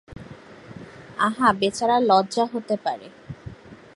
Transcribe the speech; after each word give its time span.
আহা, 1.17 1.47
বেচারার 1.53 2.01
লজ্জা 2.03 2.43
হতে 2.53 2.75
পারে। 2.77 3.07